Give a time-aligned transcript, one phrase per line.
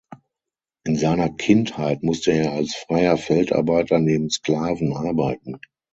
[0.83, 5.59] In seiner Kindheit musste er als freier Feldarbeiter neben Sklaven arbeiten.